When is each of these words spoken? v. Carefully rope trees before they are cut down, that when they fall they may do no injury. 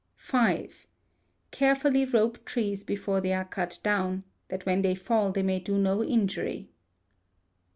v. 0.17 0.67
Carefully 1.51 2.05
rope 2.05 2.43
trees 2.43 2.83
before 2.83 3.21
they 3.21 3.31
are 3.33 3.45
cut 3.45 3.77
down, 3.83 4.23
that 4.47 4.65
when 4.65 4.81
they 4.81 4.95
fall 4.95 5.31
they 5.31 5.43
may 5.43 5.59
do 5.59 5.77
no 5.77 6.03
injury. 6.03 6.71